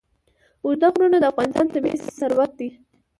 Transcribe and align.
اوږده 0.63 0.87
غرونه 0.93 1.17
د 1.19 1.25
افغانستان 1.31 1.65
طبعي 1.73 1.95
ثروت 2.17 2.51
دی. 2.59 2.69